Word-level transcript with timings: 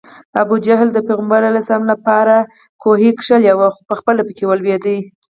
ابوجهل 0.41 0.87
د 0.93 0.97
پیغمبر 1.07 1.41
ص 1.67 1.69
لپاره 1.91 2.35
کوهی 2.83 3.09
کیندلی 3.21 3.51
و 3.55 3.61
خو 3.75 3.81
پخپله 3.89 4.21
پکې 4.27 4.45
ولوېد 4.47 4.85